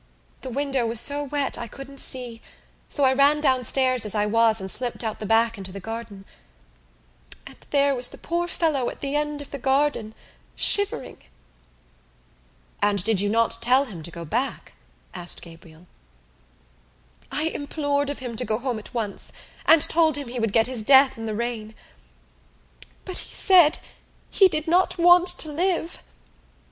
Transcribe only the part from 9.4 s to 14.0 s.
of the garden, shivering." "And did you not tell